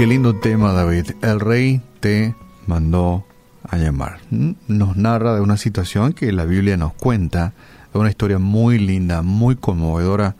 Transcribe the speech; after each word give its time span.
Qué 0.00 0.06
lindo 0.06 0.34
tema, 0.34 0.72
David. 0.72 1.10
El 1.20 1.40
rey 1.40 1.82
te 2.00 2.34
mandó 2.66 3.26
a 3.62 3.76
llamar. 3.76 4.20
Nos 4.30 4.96
narra 4.96 5.34
de 5.34 5.42
una 5.42 5.58
situación 5.58 6.14
que 6.14 6.32
la 6.32 6.46
Biblia 6.46 6.78
nos 6.78 6.94
cuenta, 6.94 7.52
de 7.92 7.98
una 7.98 8.08
historia 8.08 8.38
muy 8.38 8.78
linda, 8.78 9.20
muy 9.20 9.56
conmovedora 9.56 10.36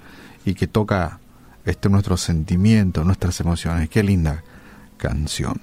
y 0.47 0.55
que 0.55 0.67
toca 0.67 1.21
este, 1.67 1.91
nuestros 1.91 2.23
sentimientos, 2.23 3.05
nuestras 3.05 3.39
emociones. 3.41 3.91
Qué 3.91 4.03
linda 4.03 4.45
canción. 4.97 5.61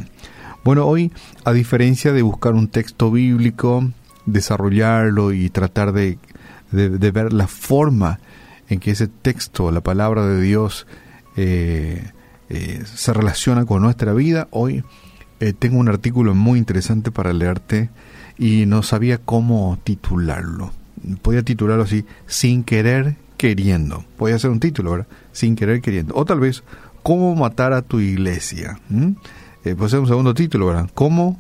Bueno, 0.64 0.86
hoy, 0.86 1.12
a 1.44 1.52
diferencia 1.52 2.14
de 2.14 2.22
buscar 2.22 2.54
un 2.54 2.68
texto 2.68 3.10
bíblico, 3.10 3.84
desarrollarlo 4.28 5.34
y 5.34 5.50
tratar 5.50 5.92
de, 5.92 6.20
de, 6.70 7.12
ver 7.12 7.34
la 7.34 7.48
forma 7.48 8.20
en 8.70 8.80
que 8.80 8.92
ese 8.92 9.08
texto, 9.08 9.72
la 9.72 9.82
palabra 9.82 10.24
de 10.28 10.40
Dios, 10.40 10.86
eh, 11.36 12.12
eh, 12.50 12.84
se 12.86 13.14
relaciona 13.14 13.66
con 13.66 13.82
nuestra 13.82 14.14
vida, 14.14 14.48
hoy 14.52 14.84
eh, 15.40 15.54
tengo 15.54 15.78
un 15.78 15.90
artículo 15.90 16.34
muy 16.34 16.58
interesante 16.58 17.12
para 17.12 17.34
leerte 17.34 17.90
y 18.38 18.66
no 18.66 18.84
sabía 18.84 19.18
cómo 19.18 19.78
titularlo. 19.84 20.72
Podía 21.22 21.44
titularlo 21.44 21.84
así, 21.84 22.06
sin 22.26 22.64
querer 22.64 23.16
queriendo. 23.38 24.04
Podía 24.18 24.40
ser 24.40 24.50
un 24.50 24.60
título, 24.60 24.92
¿verdad? 24.92 25.08
Sin 25.32 25.56
querer 25.56 25.82
queriendo. 25.82 26.16
O 26.16 26.26
tal 26.26 26.40
vez, 26.40 26.64
cómo 27.04 27.36
matar 27.36 27.74
a 27.74 27.82
tu 27.82 28.00
iglesia. 28.00 28.80
Eh, 29.64 29.76
puede 29.76 29.90
ser 29.90 30.00
un 30.00 30.08
segundo 30.08 30.34
título, 30.34 30.68
¿verdad? 30.68 30.90
Cómo 30.94 31.40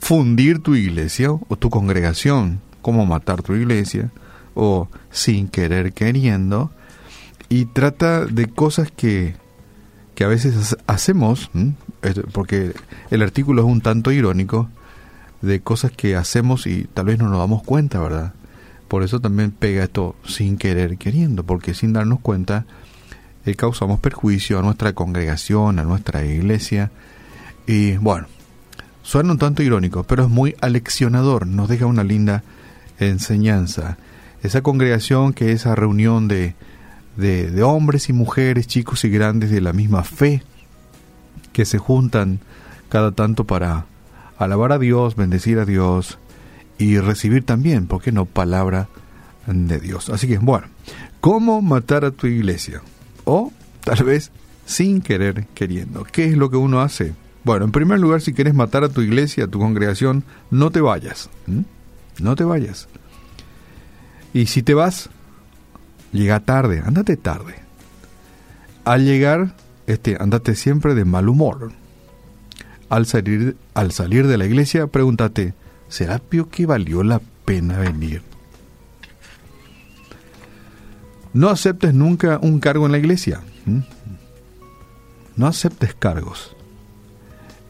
fundir 0.00 0.58
tu 0.58 0.74
iglesia 0.74 1.30
o 1.30 1.56
tu 1.56 1.70
congregación. 1.70 2.60
Cómo 2.82 3.06
matar 3.06 3.42
tu 3.42 3.54
iglesia. 3.54 4.10
O 4.54 4.88
sin 5.10 5.48
querer 5.48 5.92
queriendo. 5.92 6.72
Y 7.48 7.66
trata 7.66 8.26
de 8.26 8.46
cosas 8.46 8.90
que, 8.90 9.36
que 10.16 10.24
a 10.24 10.28
veces 10.28 10.76
hacemos, 10.86 11.50
porque 12.32 12.72
el 13.10 13.22
artículo 13.22 13.62
es 13.62 13.68
un 13.68 13.82
tanto 13.82 14.10
irónico, 14.10 14.68
de 15.42 15.60
cosas 15.60 15.92
que 15.92 16.16
hacemos 16.16 16.66
y 16.66 16.84
tal 16.92 17.04
vez 17.04 17.18
no 17.18 17.28
nos 17.28 17.38
damos 17.38 17.62
cuenta, 17.62 18.00
¿verdad? 18.00 18.32
Por 18.88 19.02
eso 19.02 19.20
también 19.20 19.50
pega 19.50 19.84
esto 19.84 20.16
sin 20.26 20.56
querer 20.56 20.96
queriendo, 20.96 21.44
porque 21.44 21.74
sin 21.74 21.92
darnos 21.92 22.20
cuenta 22.20 22.64
eh, 23.44 23.54
causamos 23.54 24.00
perjuicio 24.00 24.58
a 24.58 24.62
nuestra 24.62 24.94
congregación, 24.94 25.78
a 25.78 25.84
nuestra 25.84 26.24
iglesia. 26.24 26.90
Y 27.66 27.98
bueno, 27.98 28.26
suena 29.02 29.32
un 29.32 29.38
tanto 29.38 29.62
irónico, 29.62 30.04
pero 30.04 30.24
es 30.24 30.30
muy 30.30 30.56
aleccionador, 30.62 31.46
nos 31.46 31.68
deja 31.68 31.84
una 31.84 32.04
linda 32.04 32.42
enseñanza. 32.98 33.98
Esa 34.42 34.62
congregación 34.62 35.34
que 35.34 35.52
es 35.52 35.60
esa 35.60 35.74
reunión 35.74 36.26
de, 36.26 36.54
de, 37.16 37.62
hombres 37.62 38.08
y 38.08 38.12
mujeres, 38.12 38.66
chicos 38.66 39.04
y 39.04 39.08
grandes 39.08 39.50
de 39.50 39.60
la 39.60 39.72
misma 39.72 40.02
fe, 40.04 40.42
que 41.52 41.64
se 41.64 41.78
juntan 41.78 42.40
cada 42.88 43.12
tanto 43.12 43.44
para 43.44 43.86
alabar 44.38 44.72
a 44.72 44.78
Dios, 44.78 45.16
bendecir 45.16 45.58
a 45.58 45.64
Dios, 45.64 46.18
y 46.78 46.98
recibir 46.98 47.44
también, 47.44 47.86
¿por 47.86 48.02
qué 48.02 48.12
no?, 48.12 48.26
palabra 48.26 48.88
de 49.46 49.78
Dios. 49.78 50.10
Así 50.10 50.28
que, 50.28 50.38
bueno, 50.38 50.66
¿cómo 51.20 51.62
matar 51.62 52.04
a 52.04 52.10
tu 52.10 52.26
iglesia? 52.26 52.82
O 53.24 53.52
tal 53.84 54.04
vez 54.04 54.30
sin 54.66 55.00
querer 55.00 55.46
queriendo. 55.54 56.04
¿Qué 56.04 56.26
es 56.26 56.36
lo 56.36 56.50
que 56.50 56.56
uno 56.56 56.80
hace? 56.80 57.14
Bueno, 57.44 57.64
en 57.64 57.72
primer 57.72 58.00
lugar, 58.00 58.20
si 58.20 58.32
quieres 58.32 58.54
matar 58.54 58.82
a 58.84 58.88
tu 58.88 59.00
iglesia, 59.00 59.44
a 59.44 59.48
tu 59.48 59.60
congregación, 59.60 60.24
no 60.50 60.70
te 60.70 60.80
vayas. 60.80 61.30
No 62.18 62.34
te 62.34 62.44
vayas. 62.44 62.88
Y 64.34 64.46
si 64.46 64.62
te 64.62 64.74
vas, 64.74 65.08
llega 66.12 66.40
tarde, 66.40 66.82
ándate 66.84 67.16
tarde. 67.16 67.54
Al 68.84 69.04
llegar, 69.04 69.54
este, 69.86 70.16
andate 70.20 70.54
siempre 70.54 70.94
de 70.94 71.04
mal 71.04 71.28
humor. 71.28 71.72
Al 72.88 73.06
salir, 73.06 73.56
al 73.74 73.92
salir 73.92 74.26
de 74.26 74.38
la 74.38 74.46
iglesia, 74.46 74.86
pregúntate, 74.86 75.54
¿será 75.88 76.20
que 76.50 76.66
valió 76.66 77.02
la 77.02 77.20
pena 77.44 77.78
venir? 77.78 78.22
No 81.32 81.50
aceptes 81.50 81.92
nunca 81.92 82.38
un 82.40 82.60
cargo 82.60 82.86
en 82.86 82.92
la 82.92 82.98
iglesia. 82.98 83.42
No 85.36 85.46
aceptes 85.46 85.94
cargos. 85.94 86.56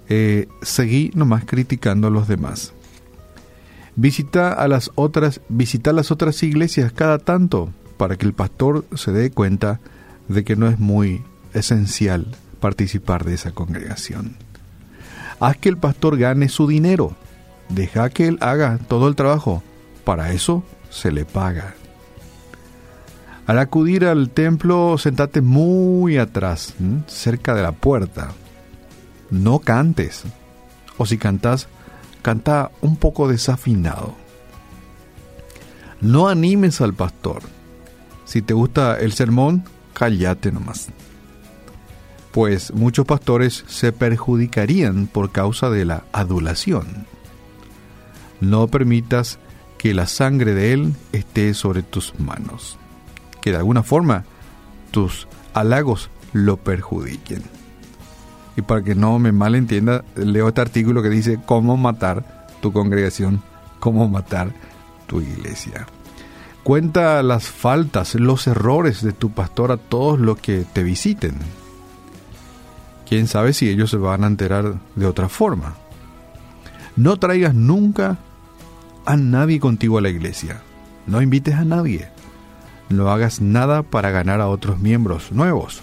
Eh, 0.08 0.46
seguí 0.62 1.10
nomás 1.14 1.44
criticando 1.46 2.08
a 2.08 2.10
los 2.10 2.28
demás. 2.28 2.74
Visita 3.96 4.52
a 4.52 4.68
las 4.68 4.90
otras, 4.94 5.40
visita 5.48 5.92
las 5.92 6.10
otras 6.10 6.42
iglesias 6.42 6.92
cada 6.92 7.18
tanto 7.18 7.72
para 7.96 8.16
que 8.16 8.26
el 8.26 8.32
pastor 8.32 8.84
se 8.94 9.12
dé 9.12 9.30
cuenta 9.30 9.80
de 10.28 10.44
que 10.44 10.56
no 10.56 10.68
es 10.68 10.78
muy 10.78 11.22
esencial 11.54 12.36
participar 12.60 13.24
de 13.24 13.34
esa 13.34 13.52
congregación. 13.52 14.36
Haz 15.40 15.56
que 15.58 15.68
el 15.68 15.76
pastor 15.76 16.18
gane 16.18 16.48
su 16.48 16.66
dinero 16.66 17.16
Deja 17.68 18.10
que 18.10 18.28
Él 18.28 18.38
haga 18.40 18.78
todo 18.88 19.08
el 19.08 19.16
trabajo. 19.16 19.62
Para 20.04 20.32
eso 20.32 20.62
se 20.90 21.10
le 21.10 21.24
paga. 21.24 21.74
Al 23.46 23.58
acudir 23.58 24.04
al 24.04 24.30
templo, 24.30 24.98
sentate 24.98 25.40
muy 25.40 26.18
atrás, 26.18 26.74
cerca 27.06 27.54
de 27.54 27.62
la 27.62 27.72
puerta. 27.72 28.32
No 29.30 29.60
cantes. 29.60 30.24
O 30.98 31.06
si 31.06 31.18
cantas, 31.18 31.68
canta 32.22 32.70
un 32.80 32.96
poco 32.96 33.28
desafinado. 33.28 34.14
No 36.00 36.28
animes 36.28 36.80
al 36.80 36.94
pastor. 36.94 37.42
Si 38.26 38.42
te 38.42 38.52
gusta 38.52 38.98
el 38.98 39.12
sermón, 39.12 39.64
cállate 39.94 40.52
nomás. 40.52 40.88
Pues 42.32 42.74
muchos 42.74 43.06
pastores 43.06 43.64
se 43.66 43.92
perjudicarían 43.92 45.06
por 45.06 45.32
causa 45.32 45.70
de 45.70 45.86
la 45.86 46.04
adulación. 46.12 47.06
No 48.40 48.66
permitas 48.66 49.38
que 49.78 49.94
la 49.94 50.06
sangre 50.06 50.52
de 50.52 50.72
Él 50.72 50.94
esté 51.12 51.54
sobre 51.54 51.82
tus 51.82 52.18
manos. 52.18 52.76
Que 53.40 53.52
de 53.52 53.56
alguna 53.56 53.82
forma 53.82 54.24
tus 54.90 55.28
halagos 55.54 56.10
lo 56.32 56.56
perjudiquen. 56.56 57.42
Y 58.56 58.62
para 58.62 58.82
que 58.82 58.94
no 58.94 59.18
me 59.18 59.32
malentienda, 59.32 60.04
leo 60.16 60.48
este 60.48 60.60
artículo 60.62 61.02
que 61.02 61.10
dice 61.10 61.38
cómo 61.46 61.76
matar 61.76 62.48
tu 62.60 62.72
congregación, 62.72 63.42
cómo 63.78 64.08
matar 64.08 64.52
tu 65.06 65.20
iglesia. 65.20 65.86
Cuenta 66.66 67.22
las 67.22 67.44
faltas, 67.44 68.16
los 68.16 68.48
errores 68.48 69.00
de 69.00 69.12
tu 69.12 69.30
pastor 69.30 69.70
a 69.70 69.76
todos 69.76 70.18
los 70.18 70.38
que 70.38 70.64
te 70.64 70.82
visiten. 70.82 71.36
Quién 73.08 73.28
sabe 73.28 73.52
si 73.52 73.68
ellos 73.68 73.88
se 73.88 73.98
van 73.98 74.24
a 74.24 74.26
enterar 74.26 74.74
de 74.96 75.06
otra 75.06 75.28
forma. 75.28 75.76
No 76.96 77.18
traigas 77.18 77.54
nunca 77.54 78.18
a 79.04 79.16
nadie 79.16 79.60
contigo 79.60 79.98
a 79.98 80.00
la 80.00 80.08
iglesia. 80.08 80.60
No 81.06 81.22
invites 81.22 81.54
a 81.54 81.64
nadie. 81.64 82.08
No 82.88 83.12
hagas 83.12 83.40
nada 83.40 83.84
para 83.84 84.10
ganar 84.10 84.40
a 84.40 84.48
otros 84.48 84.80
miembros 84.80 85.30
nuevos, 85.30 85.82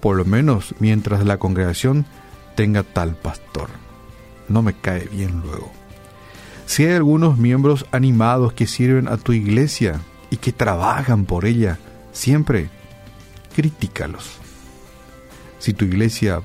por 0.00 0.16
lo 0.16 0.24
menos 0.24 0.74
mientras 0.78 1.22
la 1.26 1.36
congregación 1.36 2.06
tenga 2.56 2.82
tal 2.82 3.14
pastor. 3.14 3.68
No 4.48 4.62
me 4.62 4.72
cae 4.72 5.06
bien 5.12 5.42
luego. 5.42 5.70
Si 6.68 6.84
hay 6.84 6.92
algunos 6.92 7.38
miembros 7.38 7.86
animados 7.92 8.52
que 8.52 8.66
sirven 8.66 9.08
a 9.08 9.16
tu 9.16 9.32
iglesia 9.32 10.02
y 10.28 10.36
que 10.36 10.52
trabajan 10.52 11.24
por 11.24 11.46
ella, 11.46 11.78
siempre 12.12 12.68
critícalos. 13.56 14.32
Si 15.58 15.72
tu 15.72 15.86
iglesia, 15.86 16.42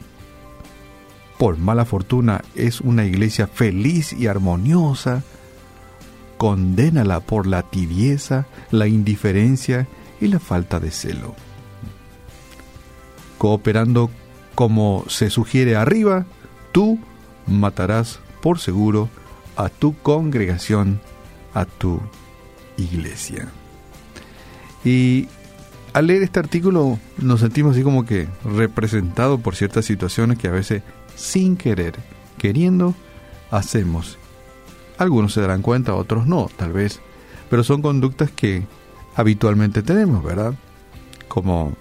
por 1.38 1.58
mala 1.58 1.84
fortuna, 1.84 2.42
es 2.56 2.80
una 2.80 3.04
iglesia 3.04 3.48
feliz 3.48 4.14
y 4.14 4.28
armoniosa, 4.28 5.24
condénala 6.38 7.20
por 7.20 7.46
la 7.46 7.64
tibieza, 7.64 8.48
la 8.72 8.88
indiferencia 8.88 9.90
y 10.22 10.30
la 10.30 10.40
falta 10.40 10.80
de 10.80 10.92
celo. 10.92 11.36
Cooperando 13.38 14.10
como 14.56 15.04
se 15.10 15.30
sugiere 15.30 15.76
arriba, 15.76 16.26
tú 16.72 16.98
matarás 17.46 18.22
por 18.42 18.60
seguro 18.60 19.10
a 19.56 19.70
tu 19.70 19.96
congregación, 19.98 21.00
a 21.54 21.66
tu 21.66 22.00
iglesia. 22.78 23.48
Y 24.84 25.28
al 25.94 26.08
leer 26.08 26.24
este 26.24 26.40
artículo 26.40 27.00
nos 27.18 27.40
sentimos 27.42 27.74
así 27.74 27.84
como 27.84 28.06
que 28.06 28.28
representados 28.44 29.40
por 29.42 29.56
ciertas 29.56 29.86
situaciones 29.86 30.38
que 30.38 30.48
a 30.48 30.52
veces 30.52 30.82
sin 31.16 31.56
querer, 31.56 31.96
queriendo, 32.38 32.96
hacemos 33.52 34.18
algunos 34.98 35.34
se 35.34 35.42
darán 35.42 35.62
cuenta, 35.62 35.96
otros 35.96 36.28
no, 36.28 36.50
tal 36.56 36.74
vez. 36.74 37.00
Pero 37.50 37.64
son 37.64 37.82
conductas 37.82 38.32
que 38.32 38.64
habitualmente 39.16 39.84
tenemos, 39.84 40.24
¿verdad? 40.24 40.54
Como 41.28 41.74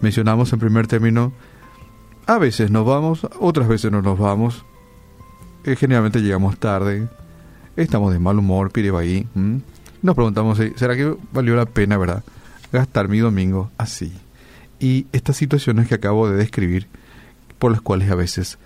mencionamos 0.00 0.52
en 0.52 0.58
primer 0.58 0.86
término, 0.86 1.32
a 2.26 2.38
veces 2.38 2.70
nos 2.70 2.86
vamos, 2.86 3.26
otras 3.38 3.68
veces 3.68 3.92
no 3.92 4.02
nos 4.02 4.18
vamos. 4.18 4.64
Eh, 5.64 5.76
generalmente 5.76 6.20
llegamos 6.20 6.58
tarde, 6.58 7.08
estamos 7.76 8.12
de 8.12 8.18
mal 8.18 8.38
humor, 8.38 8.72
pide 8.72 8.96
ahí. 8.96 9.26
Nos 10.02 10.14
preguntamos, 10.16 10.58
¿será 10.74 10.96
que 10.96 11.14
valió 11.32 11.54
la 11.54 11.66
pena, 11.66 11.96
verdad? 11.96 12.24
Gastar 12.72 13.08
mi 13.08 13.18
domingo 13.18 13.70
así. 13.78 14.12
Y 14.80 15.06
estas 15.12 15.36
situaciones 15.36 15.86
que 15.86 15.94
acabo 15.94 16.28
de 16.28 16.36
describir 16.36 16.88
por 17.60 17.70
las 17.70 17.80
cuales 17.80 18.10
a 18.10 18.16
veces 18.16 18.58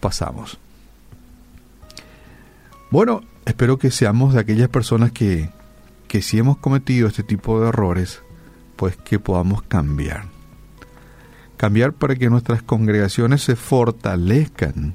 pasamos. 0.00 0.58
Bueno, 2.90 3.20
espero 3.44 3.78
que 3.78 3.90
seamos 3.90 4.32
de 4.32 4.40
aquellas 4.40 4.70
personas 4.70 5.12
que, 5.12 5.50
que 6.08 6.22
si 6.22 6.38
hemos 6.38 6.56
cometido 6.56 7.08
este 7.08 7.22
tipo 7.22 7.60
de 7.60 7.68
errores, 7.68 8.22
pues 8.76 8.96
que 8.96 9.18
podamos 9.18 9.60
cambiar. 9.62 10.24
Cambiar 11.58 11.92
para 11.92 12.16
que 12.16 12.30
nuestras 12.30 12.62
congregaciones 12.62 13.42
se 13.42 13.56
fortalezcan 13.56 14.94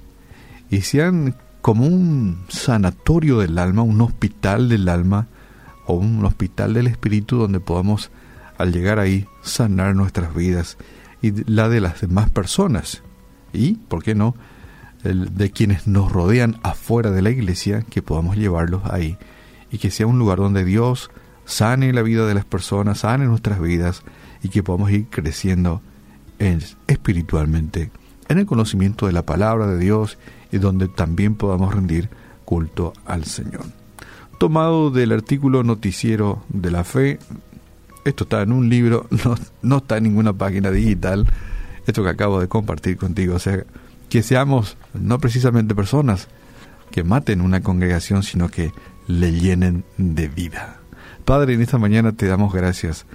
y 0.70 0.82
sean 0.82 1.36
como 1.62 1.86
un 1.86 2.46
sanatorio 2.48 3.40
del 3.40 3.58
alma, 3.58 3.82
un 3.82 4.02
hospital 4.02 4.70
del 4.70 4.88
alma 4.88 5.28
o 5.86 5.94
un 5.96 6.24
hospital 6.26 6.74
del 6.74 6.88
espíritu 6.88 7.38
donde 7.38 7.60
podamos 7.60 8.12
al 8.58 8.72
llegar 8.72 9.00
ahí 9.00 9.26
sanar 9.42 9.96
nuestras 9.96 10.34
vidas 10.36 10.78
y 11.22 11.32
la 11.52 11.70
de 11.70 11.82
las 11.82 12.02
demás 12.02 12.30
personas. 12.30 13.02
Y, 13.54 13.74
¿por 13.74 14.04
qué 14.04 14.16
no?, 14.16 14.36
de 15.04 15.52
quienes 15.52 15.88
nos 15.88 16.12
rodean 16.12 16.58
afuera 16.64 17.12
de 17.12 17.22
la 17.22 17.30
iglesia, 17.30 17.84
que 17.84 18.02
podamos 18.02 18.38
llevarlos 18.38 18.84
ahí 18.86 19.18
y 19.72 19.78
que 19.78 19.92
sea 19.92 20.08
un 20.08 20.18
lugar 20.18 20.40
donde 20.40 20.66
Dios 20.66 21.12
sane 21.46 21.94
la 21.94 22.02
vida 22.02 22.26
de 22.26 22.34
las 22.34 22.46
personas, 22.46 23.00
sane 23.00 23.26
nuestras 23.26 23.60
vidas 23.60 24.02
y 24.42 24.50
que 24.50 24.64
podamos 24.64 24.90
ir 24.92 25.08
creciendo 25.10 25.82
espiritualmente 26.88 27.92
en 28.30 28.40
el 28.40 28.46
conocimiento 28.46 29.06
de 29.06 29.14
la 29.14 29.26
palabra 29.26 29.68
de 29.68 29.78
Dios 29.78 30.18
y 30.52 30.58
donde 30.58 30.88
también 30.88 31.36
podamos 31.36 31.74
rendir 31.74 32.10
culto 32.46 32.94
al 33.06 33.26
Señor. 33.26 33.66
Tomado 34.38 34.92
del 34.92 35.12
artículo 35.12 35.64
Noticiero 35.64 36.44
de 36.50 36.72
la 36.72 36.84
Fe, 36.84 37.20
esto 38.04 38.26
está 38.26 38.42
en 38.42 38.52
un 38.52 38.70
libro, 38.70 39.08
no, 39.26 39.36
no 39.62 39.78
está 39.78 39.98
en 39.98 40.04
ninguna 40.04 40.34
página 40.34 40.72
digital, 40.72 41.26
esto 41.88 42.04
que 42.04 42.10
acabo 42.10 42.40
de 42.40 42.48
compartir 42.48 42.98
contigo, 42.98 43.36
o 43.36 43.40
sea, 43.40 43.64
que 44.10 44.24
seamos 44.24 44.78
no 44.94 45.20
precisamente 45.20 45.76
personas 45.76 46.28
que 46.92 47.04
maten 47.04 47.42
una 47.42 47.62
congregación, 47.62 48.24
sino 48.24 48.50
que 48.50 48.72
le 49.08 49.34
llenen 49.34 49.84
de 49.98 50.28
vida. 50.28 50.80
Padre, 51.26 51.54
en 51.56 51.62
esta 51.62 51.78
mañana 51.78 52.12
te 52.12 52.28
damos 52.28 52.54
gracias. 52.54 53.06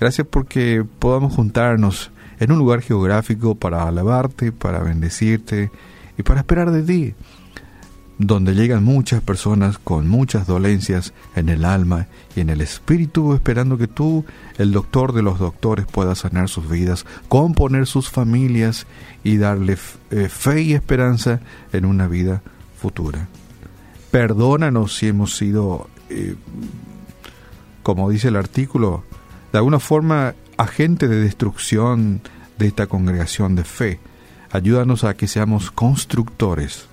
Gracias 0.00 0.26
porque 0.28 0.84
podamos 0.98 1.34
juntarnos 1.34 2.10
en 2.40 2.52
un 2.52 2.58
lugar 2.58 2.82
geográfico 2.82 3.54
para 3.54 3.86
alabarte, 3.86 4.52
para 4.52 4.78
bendecirte 4.80 5.70
y 6.18 6.24
para 6.24 6.40
esperar 6.40 6.70
de 6.72 6.82
ti, 6.82 7.14
donde 8.18 8.54
llegan 8.54 8.82
muchas 8.82 9.22
personas 9.22 9.78
con 9.78 10.08
muchas 10.08 10.48
dolencias 10.48 11.14
en 11.36 11.48
el 11.48 11.64
alma 11.64 12.08
y 12.34 12.40
en 12.40 12.50
el 12.50 12.60
espíritu, 12.60 13.32
esperando 13.32 13.78
que 13.78 13.86
tú, 13.86 14.24
el 14.58 14.72
doctor 14.72 15.12
de 15.12 15.22
los 15.22 15.38
doctores, 15.38 15.86
puedas 15.86 16.18
sanar 16.18 16.48
sus 16.48 16.68
vidas, 16.68 17.06
componer 17.28 17.86
sus 17.86 18.10
familias 18.10 18.88
y 19.22 19.36
darle 19.36 19.78
eh, 20.10 20.28
fe 20.28 20.62
y 20.62 20.74
esperanza 20.74 21.40
en 21.72 21.84
una 21.84 22.08
vida 22.08 22.42
futura. 22.76 23.28
Perdónanos 24.10 24.96
si 24.96 25.06
hemos 25.06 25.36
sido, 25.36 25.88
eh, 26.10 26.34
como 27.84 28.10
dice 28.10 28.28
el 28.28 28.36
artículo, 28.36 29.04
de 29.52 29.58
alguna 29.58 29.78
forma 29.78 30.34
agente 30.56 31.06
de 31.06 31.20
destrucción 31.20 32.20
de 32.58 32.66
esta 32.66 32.88
congregación 32.88 33.54
de 33.54 33.62
fe 33.62 34.00
Ayúdanos 34.50 35.04
a 35.04 35.14
que 35.14 35.28
seamos 35.28 35.70
constructores 35.70 36.86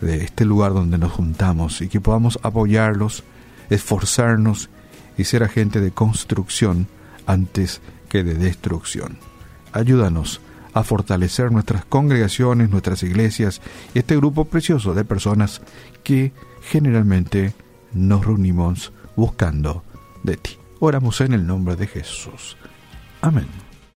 de 0.00 0.24
este 0.24 0.44
lugar 0.44 0.74
donde 0.74 0.98
nos 0.98 1.12
juntamos 1.12 1.80
y 1.80 1.88
que 1.88 2.00
podamos 2.00 2.38
apoyarlos, 2.42 3.24
esforzarnos 3.70 4.68
y 5.16 5.24
ser 5.24 5.42
agente 5.42 5.80
de 5.80 5.92
construcción 5.92 6.88
antes 7.26 7.80
que 8.08 8.22
de 8.22 8.34
destrucción. 8.34 9.18
Ayúdanos 9.72 10.40
a 10.74 10.84
fortalecer 10.84 11.52
nuestras 11.52 11.84
congregaciones, 11.84 12.70
nuestras 12.70 13.02
iglesias 13.02 13.62
y 13.94 14.00
este 14.00 14.16
grupo 14.16 14.44
precioso 14.44 14.92
de 14.92 15.04
personas 15.04 15.62
que 16.02 16.32
generalmente 16.62 17.54
nos 17.94 18.26
reunimos 18.26 18.92
buscando 19.16 19.84
de 20.22 20.36
ti. 20.36 20.58
Oramos 20.80 21.20
en 21.22 21.32
el 21.32 21.46
nombre 21.46 21.76
de 21.76 21.86
Jesús. 21.86 22.56
Amén. 23.22 23.65